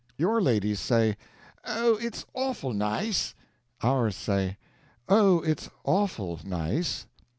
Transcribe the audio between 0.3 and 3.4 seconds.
ladies say, 'Oh, it's oful nice!'